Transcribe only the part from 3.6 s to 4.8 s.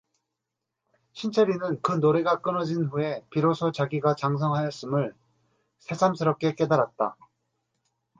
자기가 장성 하였